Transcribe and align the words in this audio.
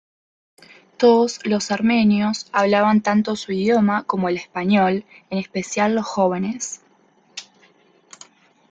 Todos 0.97 1.45
los 1.45 1.69
armenios 1.69 2.49
hablaban 2.53 3.01
tanto 3.01 3.35
su 3.35 3.51
idioma 3.51 4.03
como 4.05 4.29
el 4.29 4.37
español, 4.37 5.05
en 5.29 5.37
especial 5.37 5.93
los 5.93 6.07
jóvenes. 6.07 6.81